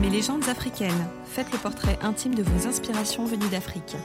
Mes 0.00 0.10
légendes 0.10 0.48
africaines. 0.48 1.08
Faites 1.24 1.50
le 1.50 1.58
portrait 1.58 1.98
intime 2.02 2.32
de 2.34 2.44
vos 2.44 2.68
inspirations 2.68 3.24
venues 3.24 3.48
d'Afrique. 3.50 3.96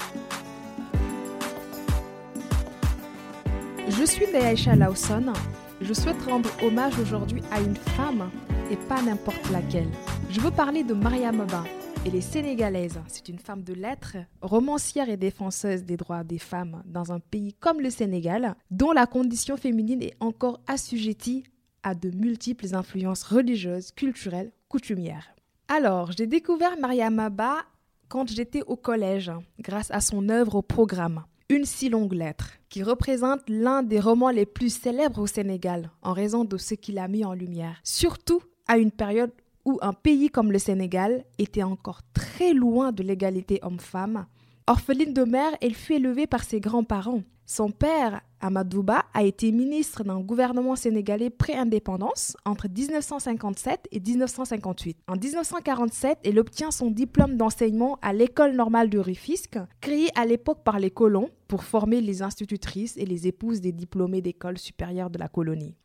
Je 3.88 4.04
suis 4.04 4.26
Dayaisha 4.32 4.76
Lawson. 4.76 5.34
Je 5.82 5.94
souhaite 5.94 6.20
rendre 6.24 6.50
hommage 6.64 6.98
aujourd'hui 6.98 7.44
à 7.52 7.62
une 7.62 7.76
femme 7.76 8.32
et 8.72 8.76
pas 8.76 9.04
n'importe 9.04 9.52
laquelle. 9.52 9.90
Je 10.32 10.42
veux 10.42 10.50
parler 10.50 10.84
de 10.84 10.96
Mariam 10.96 11.46
Ba. 11.46 11.64
Elle 12.08 12.16
est 12.16 12.22
sénégalaise. 12.22 13.00
C'est 13.08 13.30
une 13.30 13.38
femme 13.38 13.62
de 13.62 13.74
lettres, 13.74 14.18
romancière 14.42 15.10
et 15.10 15.18
défenseuse 15.18 15.84
des 15.84 15.98
droits 15.98 16.24
des 16.24 16.40
femmes 16.40 16.82
dans 16.86 17.12
un 17.12 17.20
pays 17.20 17.54
comme 17.54 17.80
le 17.82 17.92
Sénégal, 17.92 18.56
dont 18.72 18.94
la 18.94 19.06
condition 19.06 19.58
féminine 19.58 20.02
est 20.02 20.16
encore 20.20 20.60
assujettie 20.66 21.44
à 21.84 21.94
de 21.94 22.10
multiples 22.10 22.74
influences 22.74 23.24
religieuses, 23.24 23.92
culturelles, 23.92 24.52
coutumières. 24.70 25.34
Alors, 25.76 26.12
j'ai 26.12 26.28
découvert 26.28 26.78
Mariam 26.78 27.30
Ba 27.30 27.64
quand 28.08 28.30
j'étais 28.30 28.62
au 28.68 28.76
collège, 28.76 29.32
grâce 29.60 29.90
à 29.90 30.02
son 30.02 30.30
œuvre 30.30 30.54
au 30.58 30.62
programme. 30.62 31.24
Une 31.50 31.66
si 31.66 31.90
longue 31.90 32.14
lettre, 32.14 32.52
qui 32.70 32.84
représente 32.84 33.40
l'un 33.48 33.82
des 33.82 34.00
romans 34.00 34.30
les 34.30 34.46
plus 34.46 34.72
célèbres 34.72 35.22
au 35.22 35.26
Sénégal, 35.26 35.90
en 36.04 36.14
raison 36.14 36.46
de 36.46 36.58
ce 36.58 36.76
qu'il 36.76 37.00
a 37.00 37.08
mis 37.08 37.26
en 37.26 37.34
lumière. 37.34 37.80
Surtout 37.84 38.44
à 38.68 38.78
une 38.78 38.92
période 38.92 39.32
où 39.66 39.80
un 39.82 39.94
pays 39.94 40.30
comme 40.30 40.52
le 40.52 40.60
Sénégal 40.60 41.26
était 41.40 41.64
encore 41.64 42.02
très 42.14 42.54
loin 42.54 42.92
de 42.92 43.02
l'égalité 43.02 43.58
homme-femme. 43.64 44.28
Orpheline 44.68 45.16
de 45.16 45.24
mère, 45.24 45.54
elle 45.60 45.74
fut 45.74 45.94
élevée 45.94 46.28
par 46.28 46.44
ses 46.44 46.60
grands-parents. 46.60 47.24
Son 47.46 47.72
père, 47.72 48.22
Amadouba, 48.40 49.06
a 49.14 49.24
été 49.24 49.52
ministre 49.52 50.04
d'un 50.04 50.22
gouvernement 50.22 50.76
sénégalais 50.76 51.30
pré-indépendance 51.30 52.38
entre 52.46 52.68
1957 52.70 53.88
et 53.92 54.00
1958. 54.00 54.98
En 55.08 55.16
1947, 55.16 56.20
elle 56.24 56.40
obtient 56.40 56.72
son 56.72 56.90
diplôme 56.90 57.36
d'enseignement 57.36 58.00
à 58.02 58.14
l'école 58.14 58.56
normale 58.56 58.90
de 58.90 59.00
Rufisque, 59.00 59.60
créée 59.82 60.10
à 60.16 60.26
l'époque 60.26 60.64
par 60.64 60.80
les 60.80 60.92
colons 60.92 61.30
pour 61.48 61.64
former 61.66 62.00
les 62.00 62.22
institutrices 62.22 62.96
et 62.98 63.06
les 63.06 63.28
épouses 63.28 63.62
des 63.62 63.74
diplômés 63.74 64.22
d'école 64.22 64.58
supérieure 64.58 65.10
de 65.10 65.20
la 65.20 65.28
colonie. 65.28 65.76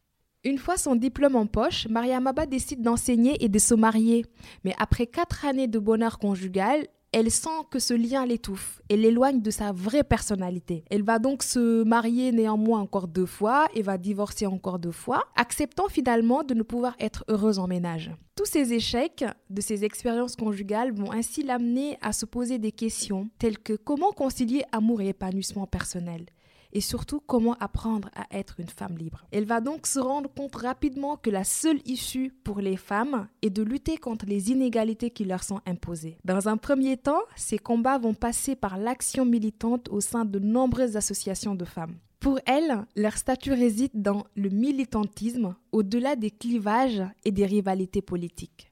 Une 0.44 0.58
fois 0.58 0.76
son 0.76 0.94
diplôme 0.94 1.34
en 1.34 1.46
poche, 1.46 1.88
Mariamaba 1.88 2.46
décide 2.46 2.80
d'enseigner 2.80 3.44
et 3.44 3.48
de 3.48 3.58
se 3.58 3.74
marier. 3.74 4.24
Mais 4.62 4.74
après 4.78 5.08
quatre 5.08 5.44
années 5.44 5.66
de 5.66 5.80
bonheur 5.80 6.20
conjugal, 6.20 6.86
elle 7.12 7.30
sent 7.30 7.64
que 7.70 7.78
ce 7.78 7.94
lien 7.94 8.26
l'étouffe 8.26 8.82
et 8.88 8.96
l'éloigne 8.96 9.40
de 9.40 9.50
sa 9.50 9.72
vraie 9.72 10.04
personnalité. 10.04 10.84
Elle 10.90 11.02
va 11.02 11.18
donc 11.18 11.42
se 11.42 11.82
marier 11.84 12.32
néanmoins 12.32 12.80
encore 12.80 13.08
deux 13.08 13.26
fois 13.26 13.68
et 13.74 13.82
va 13.82 13.98
divorcer 13.98 14.46
encore 14.46 14.78
deux 14.78 14.92
fois, 14.92 15.24
acceptant 15.36 15.88
finalement 15.88 16.42
de 16.42 16.54
ne 16.54 16.62
pouvoir 16.62 16.94
être 17.00 17.24
heureuse 17.28 17.58
en 17.58 17.66
ménage. 17.66 18.10
Tous 18.36 18.44
ces 18.44 18.72
échecs 18.72 19.24
de 19.50 19.60
ces 19.60 19.84
expériences 19.84 20.36
conjugales 20.36 20.92
vont 20.92 21.10
ainsi 21.10 21.42
l'amener 21.42 21.98
à 22.02 22.12
se 22.12 22.26
poser 22.26 22.58
des 22.58 22.72
questions 22.72 23.28
telles 23.38 23.58
que 23.58 23.72
comment 23.72 24.12
concilier 24.12 24.62
amour 24.70 25.00
et 25.00 25.08
épanouissement 25.08 25.66
personnel? 25.66 26.26
Et 26.72 26.80
surtout 26.80 27.20
comment 27.20 27.54
apprendre 27.60 28.10
à 28.14 28.26
être 28.36 28.60
une 28.60 28.68
femme 28.68 28.96
libre. 28.96 29.24
Elle 29.30 29.44
va 29.44 29.60
donc 29.60 29.86
se 29.86 29.98
rendre 29.98 30.30
compte 30.32 30.56
rapidement 30.56 31.16
que 31.16 31.30
la 31.30 31.44
seule 31.44 31.80
issue 31.84 32.32
pour 32.44 32.60
les 32.60 32.76
femmes 32.76 33.28
est 33.42 33.50
de 33.50 33.62
lutter 33.62 33.96
contre 33.96 34.26
les 34.26 34.50
inégalités 34.50 35.10
qui 35.10 35.24
leur 35.24 35.42
sont 35.42 35.60
imposées. 35.66 36.18
Dans 36.24 36.48
un 36.48 36.56
premier 36.56 36.96
temps, 36.96 37.22
ces 37.36 37.58
combats 37.58 37.98
vont 37.98 38.14
passer 38.14 38.56
par 38.56 38.76
l'action 38.76 39.24
militante 39.24 39.88
au 39.88 40.00
sein 40.00 40.24
de 40.24 40.38
nombreuses 40.38 40.96
associations 40.96 41.54
de 41.54 41.64
femmes. 41.64 41.96
Pour 42.20 42.40
elle, 42.46 42.84
leur 42.96 43.16
statut 43.16 43.52
réside 43.52 43.92
dans 43.94 44.24
le 44.34 44.48
militantisme 44.48 45.54
au-delà 45.70 46.16
des 46.16 46.32
clivages 46.32 47.02
et 47.24 47.30
des 47.30 47.46
rivalités 47.46 48.02
politiques. 48.02 48.67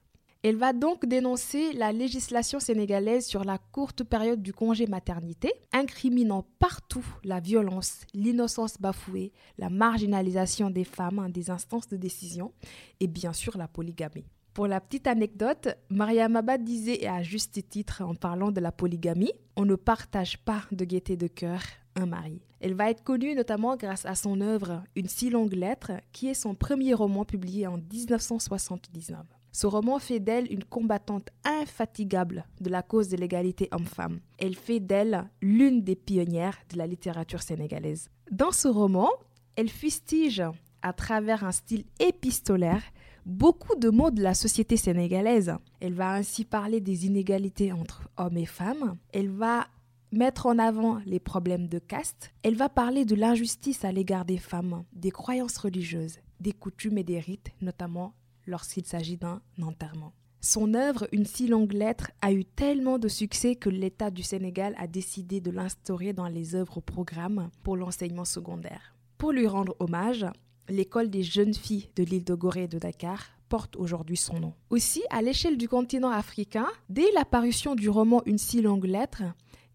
Elle 0.49 0.55
va 0.55 0.71
donc 0.71 1.05
dénoncer 1.05 1.73
la 1.73 1.91
législation 1.91 2.61
sénégalaise 2.61 3.25
sur 3.25 3.43
la 3.43 3.57
courte 3.57 4.05
période 4.05 4.41
du 4.41 4.53
congé 4.53 4.87
maternité, 4.87 5.51
incriminant 5.73 6.45
partout 6.57 7.05
la 7.25 7.41
violence, 7.41 8.05
l'innocence 8.13 8.79
bafouée, 8.79 9.33
la 9.57 9.69
marginalisation 9.69 10.69
des 10.69 10.85
femmes 10.85 11.29
des 11.33 11.49
instances 11.49 11.89
de 11.89 11.97
décision 11.97 12.53
et 13.01 13.07
bien 13.07 13.33
sûr 13.33 13.57
la 13.57 13.67
polygamie. 13.67 14.23
Pour 14.53 14.67
la 14.67 14.79
petite 14.79 15.07
anecdote, 15.07 15.67
Maria 15.89 16.29
Maba 16.29 16.57
disait, 16.57 17.03
et 17.03 17.09
à 17.09 17.23
juste 17.23 17.67
titre 17.67 18.01
en 18.01 18.15
parlant 18.15 18.53
de 18.53 18.61
la 18.61 18.71
polygamie, 18.71 19.33
on 19.57 19.65
ne 19.65 19.75
partage 19.75 20.37
pas 20.37 20.63
de 20.71 20.85
gaieté 20.85 21.17
de 21.17 21.27
cœur 21.27 21.59
un 21.95 22.05
mari. 22.05 22.39
Elle 22.61 22.73
va 22.73 22.89
être 22.89 23.03
connue 23.03 23.35
notamment 23.35 23.75
grâce 23.75 24.05
à 24.05 24.15
son 24.15 24.39
œuvre 24.39 24.81
Une 24.95 25.09
si 25.09 25.29
longue 25.29 25.55
lettre, 25.55 25.91
qui 26.13 26.29
est 26.29 26.33
son 26.33 26.55
premier 26.55 26.93
roman 26.93 27.25
publié 27.25 27.67
en 27.67 27.79
1979. 27.79 29.36
Ce 29.51 29.67
roman 29.67 29.99
fait 29.99 30.19
d'elle 30.19 30.51
une 30.51 30.63
combattante 30.63 31.29
infatigable 31.43 32.45
de 32.61 32.69
la 32.69 32.83
cause 32.83 33.09
de 33.09 33.17
l'égalité 33.17 33.69
homme-femme. 33.71 34.19
Elle 34.37 34.55
fait 34.55 34.79
d'elle 34.79 35.29
l'une 35.41 35.83
des 35.83 35.95
pionnières 35.95 36.57
de 36.71 36.77
la 36.77 36.87
littérature 36.87 37.41
sénégalaise. 37.41 38.09
Dans 38.31 38.51
ce 38.51 38.67
roman, 38.67 39.09
elle 39.55 39.69
fustige, 39.69 40.43
à 40.81 40.93
travers 40.93 41.43
un 41.43 41.51
style 41.51 41.85
épistolaire, 41.99 42.83
beaucoup 43.25 43.75
de 43.75 43.89
mots 43.89 44.11
de 44.11 44.21
la 44.21 44.33
société 44.33 44.77
sénégalaise. 44.77 45.53
Elle 45.79 45.93
va 45.93 46.13
ainsi 46.13 46.45
parler 46.45 46.79
des 46.79 47.05
inégalités 47.05 47.71
entre 47.71 48.09
hommes 48.17 48.37
et 48.37 48.45
femmes. 48.45 48.97
Elle 49.11 49.29
va 49.29 49.67
mettre 50.11 50.45
en 50.45 50.57
avant 50.57 50.99
les 51.05 51.19
problèmes 51.19 51.67
de 51.67 51.79
caste. 51.79 52.31
Elle 52.43 52.55
va 52.55 52.69
parler 52.69 53.05
de 53.05 53.15
l'injustice 53.15 53.83
à 53.83 53.91
l'égard 53.91 54.25
des 54.25 54.37
femmes, 54.37 54.83
des 54.93 55.11
croyances 55.11 55.57
religieuses, 55.57 56.19
des 56.39 56.53
coutumes 56.53 56.97
et 56.97 57.03
des 57.03 57.19
rites, 57.19 57.51
notamment 57.61 58.13
lorsqu'il 58.47 58.85
s'agit 58.85 59.17
d'un 59.17 59.41
enterrement. 59.61 60.13
Son 60.39 60.73
œuvre, 60.75 61.07
Une 61.11 61.25
si 61.25 61.47
longue 61.47 61.73
lettre, 61.73 62.11
a 62.21 62.31
eu 62.31 62.45
tellement 62.45 62.99
de 62.99 63.07
succès 63.07 63.55
que 63.55 63.69
l'État 63.69 64.11
du 64.11 64.23
Sénégal 64.23 64.75
a 64.77 64.87
décidé 64.87 65.41
de 65.41 65.51
l'instaurer 65.51 66.13
dans 66.13 66.27
les 66.27 66.55
œuvres 66.55 66.77
au 66.77 66.81
programme 66.81 67.49
pour 67.63 67.75
l'enseignement 67.75 68.25
secondaire. 68.25 68.95
Pour 69.17 69.31
lui 69.31 69.47
rendre 69.47 69.75
hommage, 69.79 70.25
l'école 70.69 71.09
des 71.09 71.23
jeunes 71.23 71.53
filles 71.53 71.89
de 71.95 72.03
l'île 72.03 72.23
de 72.23 72.33
Gorée 72.35 72.63
et 72.63 72.67
de 72.67 72.79
Dakar 72.79 73.25
porte 73.49 73.75
aujourd'hui 73.77 74.17
son 74.17 74.39
nom. 74.39 74.53
Aussi, 74.69 75.01
à 75.09 75.21
l'échelle 75.21 75.57
du 75.57 75.67
continent 75.67 76.09
africain, 76.11 76.67
dès 76.89 77.09
l'apparition 77.13 77.75
du 77.75 77.89
roman 77.89 78.21
Une 78.25 78.37
si 78.37 78.61
longue 78.61 78.85
lettre, 78.85 79.23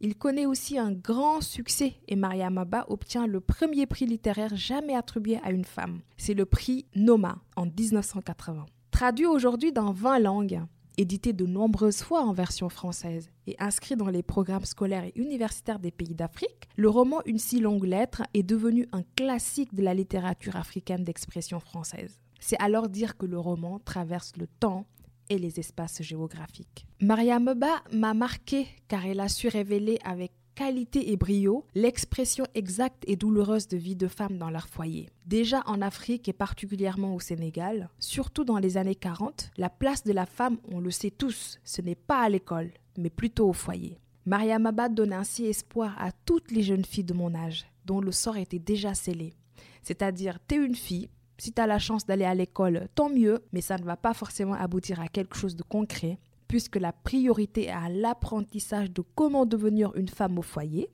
il 0.02 0.16
connaît 0.16 0.46
aussi 0.46 0.78
un 0.78 0.90
grand 0.90 1.40
succès 1.40 1.94
et 2.08 2.16
Maria 2.16 2.50
Maba 2.50 2.84
obtient 2.88 3.28
le 3.28 3.40
premier 3.40 3.86
prix 3.86 4.04
littéraire 4.04 4.56
jamais 4.56 4.96
attribué 4.96 5.38
à 5.44 5.52
une 5.52 5.64
femme. 5.64 6.00
C'est 6.16 6.34
le 6.34 6.44
prix 6.44 6.86
Noma 6.96 7.38
en 7.54 7.66
1980. 7.66 8.66
Traduit 8.91 9.26
aujourd'hui 9.26 9.70
dans 9.70 9.92
20 9.92 10.18
langues, 10.18 10.60
édité 10.98 11.32
de 11.32 11.46
nombreuses 11.46 12.02
fois 12.02 12.22
en 12.22 12.32
version 12.32 12.68
française 12.68 13.30
et 13.46 13.54
inscrit 13.60 13.94
dans 13.94 14.08
les 14.08 14.24
programmes 14.24 14.64
scolaires 14.64 15.04
et 15.04 15.12
universitaires 15.14 15.78
des 15.78 15.92
pays 15.92 16.16
d'Afrique, 16.16 16.68
le 16.76 16.88
roman 16.88 17.20
Une 17.24 17.38
si 17.38 17.60
longue 17.60 17.84
lettre 17.84 18.22
est 18.34 18.42
devenu 18.42 18.88
un 18.91 19.04
classique 19.14 19.72
de 19.72 19.82
la 19.82 19.94
littérature 19.94 20.56
africaine 20.56 21.04
d'expression 21.04 21.60
française. 21.60 22.20
C'est 22.41 22.60
alors 22.60 22.88
dire 22.88 23.16
que 23.16 23.26
le 23.26 23.38
roman 23.38 23.78
traverse 23.78 24.32
le 24.36 24.48
temps 24.48 24.84
et 25.28 25.38
les 25.38 25.59
espaces 25.59 26.03
géographiques. 26.03 26.87
Maria 27.00 27.38
Meba 27.38 27.83
m'a 27.93 28.15
marqué 28.15 28.66
car 28.88 29.06
elle 29.06 29.21
a 29.21 29.28
su 29.28 29.49
révéler 29.49 29.99
avec 30.05 30.33
qualité 30.55 31.12
et 31.12 31.16
brio 31.16 31.65
l'expression 31.75 32.44
exacte 32.55 33.05
et 33.06 33.16
douloureuse 33.16 33.69
de 33.69 33.77
vie 33.77 33.97
de 33.97 34.09
femmes 34.09 34.38
dans 34.38 34.50
leur 34.50 34.69
foyer. 34.69 35.09
Déjà 35.27 35.62
en 35.66 35.81
Afrique 35.81 36.28
et 36.28 36.33
particulièrement 36.33 37.15
au 37.15 37.21
Sénégal, 37.21 37.88
surtout 37.99 38.44
dans 38.44 38.59
les 38.59 38.77
années 38.77 38.94
40, 38.94 39.50
la 39.56 39.71
place 39.71 40.05
de 40.05 40.12
la 40.12 40.27
femme, 40.27 40.59
on 40.71 40.81
le 40.81 40.91
sait 40.91 41.10
tous, 41.10 41.59
ce 41.65 41.83
n'est 41.83 41.94
pas 41.94 42.21
à 42.21 42.28
l'école, 42.28 42.71
mais 42.99 43.10
plutôt 43.10 43.49
au 43.49 43.53
foyer. 43.53 43.99
Maria 44.25 44.59
Maba 44.59 44.89
donne 44.89 45.12
ainsi 45.12 45.47
espoir 45.47 45.97
à 45.99 46.12
toutes 46.12 46.53
les 46.53 46.62
jeunes 46.62 46.84
filles 46.84 47.04
de 47.04 47.15
mon 47.15 47.34
âge, 47.34 47.66
dont 47.84 48.00
le 48.00 48.12
sort 48.12 48.37
était 48.37 48.59
déjà 48.59 48.94
scellé. 48.94 49.34
C'est-à-dire, 49.83 50.39
t'es 50.47 50.56
une 50.56 50.77
fille, 50.77 51.09
si 51.38 51.53
tu 51.53 51.60
as 51.60 51.66
la 51.66 51.78
chance 51.78 52.06
d'aller 52.06 52.25
à 52.25 52.34
l'école, 52.34 52.88
tant 52.94 53.09
mieux, 53.09 53.43
mais 53.53 53.60
ça 53.60 53.78
ne 53.78 53.84
va 53.84 53.97
pas 53.97 54.15
forcément 54.15 54.54
aboutir 54.54 55.01
à 55.01 55.09
quelque 55.09 55.36
chose 55.36 55.56
de 55.56 55.62
concret, 55.62 56.18
puisque 56.48 56.77
la 56.77 56.92
priorité 56.92 57.65
est 57.65 57.71
à 57.71 57.89
l'apprentissage 57.89 58.91
de 58.91 59.03
comment 59.15 59.47
devenir 59.47 59.95
une 59.97 60.09
femme 60.09 60.39
au 60.39 60.42
foyer, 60.42 60.89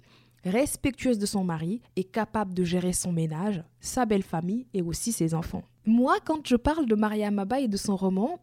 respectueuse 0.44 1.18
de 1.18 1.26
son 1.26 1.44
mari 1.44 1.82
et 1.96 2.04
capable 2.04 2.54
de 2.54 2.64
gérer 2.64 2.92
son 2.92 3.12
ménage, 3.12 3.62
sa 3.80 4.06
belle 4.06 4.22
famille 4.22 4.66
et 4.72 4.82
aussi 4.82 5.12
ses 5.12 5.34
enfants. 5.34 5.64
Moi, 5.84 6.16
quand 6.24 6.46
je 6.46 6.56
parle 6.56 6.86
de 6.86 6.94
Maria 6.94 7.30
Maba 7.30 7.60
et 7.60 7.68
de 7.68 7.76
son 7.76 7.96
roman, 7.96 8.38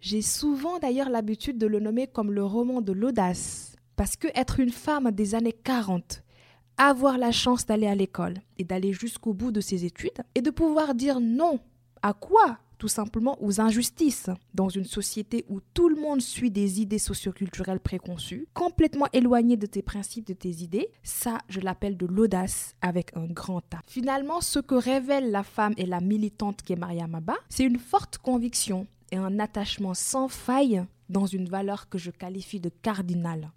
j'ai 0.00 0.22
souvent 0.22 0.78
d'ailleurs 0.78 1.10
l'habitude 1.10 1.58
de 1.58 1.66
le 1.66 1.80
nommer 1.80 2.06
comme 2.06 2.32
le 2.32 2.44
roman 2.44 2.80
de 2.80 2.92
l'audace. 2.92 3.76
Parce 3.96 4.16
que 4.16 4.28
être 4.34 4.58
une 4.58 4.70
femme 4.70 5.10
des 5.12 5.34
années 5.34 5.52
40, 5.52 6.23
avoir 6.78 7.18
la 7.18 7.32
chance 7.32 7.66
d'aller 7.66 7.86
à 7.86 7.94
l'école 7.94 8.34
et 8.58 8.64
d'aller 8.64 8.92
jusqu'au 8.92 9.32
bout 9.32 9.52
de 9.52 9.60
ses 9.60 9.84
études 9.84 10.22
et 10.34 10.42
de 10.42 10.50
pouvoir 10.50 10.94
dire 10.94 11.20
non 11.20 11.60
à 12.02 12.12
quoi? 12.12 12.58
Tout 12.76 12.88
simplement 12.88 13.42
aux 13.42 13.60
injustices. 13.60 14.28
Dans 14.52 14.68
une 14.68 14.84
société 14.84 15.46
où 15.48 15.60
tout 15.72 15.88
le 15.88 15.96
monde 15.96 16.20
suit 16.20 16.50
des 16.50 16.82
idées 16.82 16.98
socioculturelles 16.98 17.80
préconçues, 17.80 18.46
complètement 18.52 19.06
éloignées 19.12 19.56
de 19.56 19.64
tes 19.66 19.80
principes, 19.80 20.26
de 20.26 20.34
tes 20.34 20.50
idées, 20.62 20.90
ça, 21.02 21.38
je 21.48 21.60
l'appelle 21.60 21.96
de 21.96 22.04
l'audace 22.04 22.74
avec 22.82 23.16
un 23.16 23.26
grand 23.26 23.62
A. 23.74 23.80
Finalement, 23.86 24.40
ce 24.40 24.58
que 24.58 24.74
révèle 24.74 25.30
la 25.30 25.44
femme 25.44 25.72
et 25.78 25.86
la 25.86 26.00
militante 26.00 26.62
qui 26.62 26.74
est 26.74 26.76
Maria 26.76 27.06
Maba, 27.06 27.36
c'est 27.48 27.64
une 27.64 27.78
forte 27.78 28.18
conviction 28.18 28.86
et 29.12 29.16
un 29.16 29.38
attachement 29.38 29.94
sans 29.94 30.28
faille 30.28 30.84
dans 31.08 31.26
une 31.26 31.48
valeur 31.48 31.88
que 31.88 31.98
je 31.98 32.10
qualifie 32.10 32.60
de 32.60 32.70
cardinale, 32.82 33.50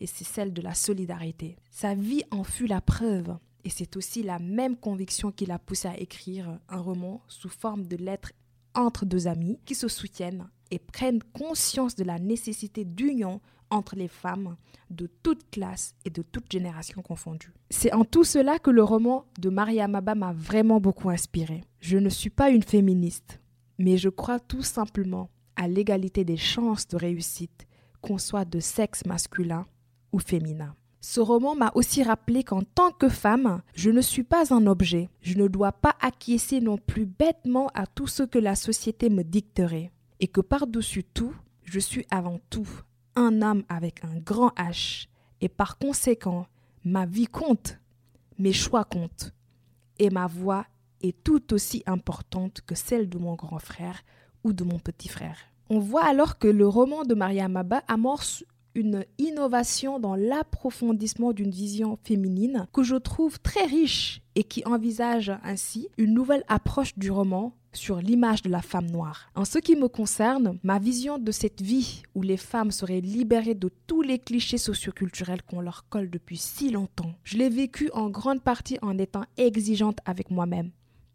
et 0.00 0.06
c'est 0.06 0.24
celle 0.24 0.52
de 0.52 0.62
la 0.62 0.74
solidarité. 0.74 1.56
Sa 1.70 1.94
vie 1.94 2.24
en 2.30 2.42
fut 2.42 2.66
la 2.66 2.80
preuve, 2.80 3.36
et 3.64 3.70
c'est 3.70 3.96
aussi 3.96 4.22
la 4.22 4.38
même 4.38 4.76
conviction 4.76 5.30
qui 5.30 5.46
l'a 5.46 5.58
poussé 5.58 5.88
à 5.88 5.98
écrire 5.98 6.58
un 6.68 6.80
roman 6.80 7.22
sous 7.28 7.50
forme 7.50 7.86
de 7.86 7.96
lettres 7.96 8.32
entre 8.74 9.04
deux 9.04 9.26
amis 9.26 9.58
qui 9.66 9.74
se 9.74 9.88
soutiennent 9.88 10.48
et 10.70 10.78
prennent 10.78 11.22
conscience 11.34 11.94
de 11.94 12.04
la 12.04 12.18
nécessité 12.18 12.84
d'union 12.84 13.40
entre 13.70 13.96
les 13.96 14.08
femmes 14.08 14.56
de 14.90 15.08
toute 15.22 15.48
classe 15.50 15.94
et 16.04 16.10
de 16.10 16.22
toute 16.22 16.50
génération 16.50 17.02
confondue. 17.02 17.52
C'est 17.70 17.92
en 17.92 18.04
tout 18.04 18.24
cela 18.24 18.58
que 18.58 18.70
le 18.70 18.82
roman 18.82 19.26
de 19.38 19.48
Maria 19.48 19.86
Maba 19.86 20.14
m'a 20.14 20.32
vraiment 20.32 20.80
beaucoup 20.80 21.10
inspiré. 21.10 21.62
Je 21.80 21.98
ne 21.98 22.08
suis 22.08 22.30
pas 22.30 22.50
une 22.50 22.62
féministe, 22.62 23.40
mais 23.78 23.96
je 23.96 24.08
crois 24.08 24.40
tout 24.40 24.62
simplement 24.62 25.30
à 25.56 25.68
l'égalité 25.68 26.24
des 26.24 26.36
chances 26.36 26.88
de 26.88 26.96
réussite, 26.96 27.66
qu'on 28.00 28.18
soit 28.18 28.44
de 28.44 28.60
sexe 28.60 29.04
masculin 29.04 29.66
ou 30.12 30.18
féminin. 30.18 30.74
Ce 31.02 31.20
roman 31.20 31.54
m'a 31.54 31.72
aussi 31.74 32.02
rappelé 32.02 32.44
qu'en 32.44 32.62
tant 32.62 32.90
que 32.90 33.08
femme, 33.08 33.62
je 33.74 33.90
ne 33.90 34.02
suis 34.02 34.22
pas 34.22 34.52
un 34.52 34.66
objet. 34.66 35.08
Je 35.22 35.38
ne 35.38 35.48
dois 35.48 35.72
pas 35.72 35.96
acquiescer 36.00 36.60
non 36.60 36.76
plus 36.76 37.06
bêtement 37.06 37.68
à 37.74 37.86
tout 37.86 38.06
ce 38.06 38.22
que 38.22 38.38
la 38.38 38.54
société 38.54 39.08
me 39.08 39.24
dicterait. 39.24 39.92
Et 40.20 40.28
que 40.28 40.42
par-dessus 40.42 41.04
tout, 41.04 41.34
je 41.64 41.80
suis 41.80 42.06
avant 42.10 42.38
tout 42.50 42.68
un 43.16 43.40
homme 43.40 43.64
avec 43.70 44.04
un 44.04 44.18
grand 44.18 44.52
H. 44.56 45.06
Et 45.40 45.48
par 45.48 45.78
conséquent, 45.78 46.46
ma 46.84 47.06
vie 47.06 47.26
compte, 47.26 47.78
mes 48.38 48.52
choix 48.52 48.84
comptent. 48.84 49.32
Et 49.98 50.10
ma 50.10 50.26
voix 50.26 50.66
est 51.02 51.24
tout 51.24 51.54
aussi 51.54 51.82
importante 51.86 52.60
que 52.66 52.74
celle 52.74 53.08
de 53.08 53.16
mon 53.16 53.34
grand 53.36 53.58
frère 53.58 54.02
ou 54.44 54.52
de 54.52 54.64
mon 54.64 54.78
petit 54.78 55.08
frère. 55.08 55.38
On 55.70 55.78
voit 55.78 56.04
alors 56.04 56.38
que 56.38 56.48
le 56.48 56.66
roman 56.68 57.04
de 57.04 57.14
Maria 57.14 57.48
Maba 57.48 57.82
amorce 57.88 58.44
une 58.74 59.04
innovation 59.18 59.98
dans 59.98 60.14
l'approfondissement 60.14 61.32
d'une 61.32 61.50
vision 61.50 61.98
féminine 62.04 62.66
que 62.72 62.82
je 62.82 62.96
trouve 62.96 63.40
très 63.40 63.64
riche 63.64 64.22
et 64.34 64.44
qui 64.44 64.64
envisage 64.64 65.32
ainsi 65.42 65.88
une 65.98 66.14
nouvelle 66.14 66.44
approche 66.48 66.96
du 66.96 67.10
roman 67.10 67.54
sur 67.72 67.98
l'image 67.98 68.42
de 68.42 68.50
la 68.50 68.62
femme 68.62 68.90
noire. 68.90 69.30
En 69.34 69.44
ce 69.44 69.58
qui 69.58 69.76
me 69.76 69.88
concerne, 69.88 70.58
ma 70.62 70.78
vision 70.78 71.18
de 71.18 71.30
cette 71.30 71.62
vie 71.62 72.02
où 72.14 72.22
les 72.22 72.36
femmes 72.36 72.70
seraient 72.70 73.00
libérées 73.00 73.54
de 73.54 73.70
tous 73.86 74.02
les 74.02 74.18
clichés 74.18 74.58
socioculturels 74.58 75.42
qu'on 75.42 75.60
leur 75.60 75.88
colle 75.88 76.10
depuis 76.10 76.36
si 76.36 76.70
longtemps, 76.70 77.14
je 77.22 77.36
l'ai 77.36 77.48
vécu 77.48 77.90
en 77.92 78.10
grande 78.10 78.42
partie 78.42 78.78
en 78.82 78.98
étant 78.98 79.24
exigeante 79.36 79.98
avec 80.04 80.30
moi-même 80.30 80.70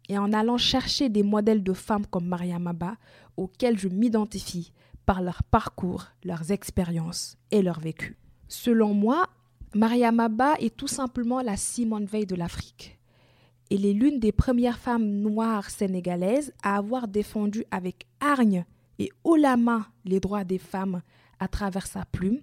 et 0.08 0.18
en 0.18 0.32
allant 0.32 0.56
chercher 0.56 1.08
des 1.08 1.22
modèles 1.22 1.62
de 1.62 1.72
femmes 1.72 2.06
comme 2.06 2.26
Maria 2.26 2.58
Maba 2.58 2.96
auxquels 3.36 3.78
je 3.78 3.88
m'identifie 3.88 4.72
par 5.06 5.22
leur 5.22 5.42
parcours, 5.44 6.06
leurs 6.24 6.50
expériences 6.50 7.38
et 7.50 7.62
leur 7.62 7.80
vécu. 7.80 8.16
Selon 8.48 8.92
moi, 8.92 9.28
Maria 9.74 10.12
Maba 10.12 10.54
est 10.58 10.76
tout 10.76 10.88
simplement 10.88 11.40
la 11.40 11.56
Simone 11.56 12.06
Veil 12.06 12.26
de 12.26 12.34
l'Afrique. 12.34 12.98
Elle 13.70 13.86
est 13.86 13.92
l'une 13.92 14.20
des 14.20 14.32
premières 14.32 14.78
femmes 14.78 15.06
noires 15.06 15.70
sénégalaises 15.70 16.52
à 16.62 16.76
avoir 16.76 17.08
défendu 17.08 17.64
avec 17.70 18.06
hargne 18.20 18.64
et 18.98 19.10
haut 19.24 19.36
la 19.36 19.56
main 19.56 19.86
les 20.04 20.20
droits 20.20 20.44
des 20.44 20.58
femmes 20.58 21.02
à 21.40 21.48
travers 21.48 21.86
sa 21.86 22.04
plume 22.04 22.40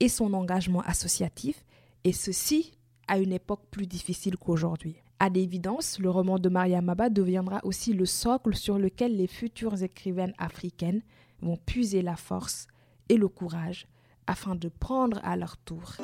et 0.00 0.08
son 0.08 0.32
engagement 0.32 0.80
associatif, 0.80 1.64
et 2.04 2.12
ceci 2.12 2.72
à 3.06 3.18
une 3.18 3.32
époque 3.32 3.62
plus 3.70 3.86
difficile 3.86 4.36
qu'aujourd'hui. 4.36 4.96
À 5.20 5.28
l'évidence, 5.28 6.00
le 6.00 6.10
roman 6.10 6.40
de 6.40 6.48
Maria 6.48 6.80
Maba 6.80 7.08
deviendra 7.08 7.60
aussi 7.62 7.92
le 7.92 8.06
socle 8.06 8.56
sur 8.56 8.78
lequel 8.78 9.16
les 9.16 9.28
futures 9.28 9.80
écrivaines 9.82 10.34
africaines 10.38 11.02
vont 11.42 11.56
puiser 11.56 12.02
la 12.02 12.16
force 12.16 12.68
et 13.08 13.16
le 13.16 13.28
courage 13.28 13.86
afin 14.26 14.54
de 14.54 14.68
prendre 14.68 15.20
à 15.24 15.36
leur 15.36 15.56
tour 15.58 15.96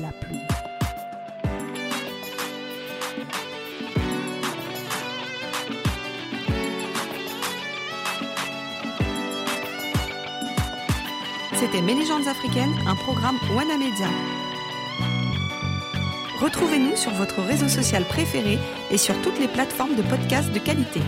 la 0.00 0.12
plume. 0.12 0.40
C'était 11.54 11.82
Mes 11.82 11.94
légendes 11.94 12.26
africaines, 12.28 12.74
un 12.86 12.94
programme 12.94 13.38
Wana 13.56 13.78
Media. 13.78 14.08
Retrouvez-nous 16.40 16.96
sur 16.96 17.12
votre 17.12 17.40
réseau 17.40 17.68
social 17.68 18.04
préféré 18.04 18.58
et 18.90 18.98
sur 18.98 19.20
toutes 19.22 19.38
les 19.38 19.48
plateformes 19.48 19.96
de 19.96 20.02
podcasts 20.02 20.52
de 20.52 20.58
qualité. 20.58 21.00